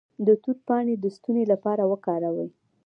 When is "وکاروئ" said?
1.91-2.49